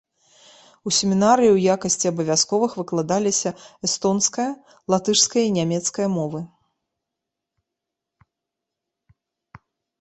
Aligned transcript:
У 0.89 0.93
семінарыі 0.99 1.47
ў 1.55 1.67
якасці 1.73 2.05
абавязковых 2.13 2.71
выкладаліся 2.81 3.49
эстонская, 3.89 4.47
латышская 4.95 5.45
і 5.51 5.53
нямецкая 5.61 6.11
мовы. 6.17 6.45